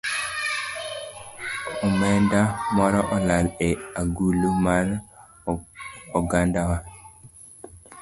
[1.87, 2.41] Omenda
[2.75, 3.69] moro olal e
[4.01, 4.85] agulu mar
[6.17, 6.77] ogandawa